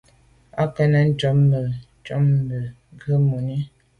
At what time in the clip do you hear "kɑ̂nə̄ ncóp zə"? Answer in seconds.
0.75-1.49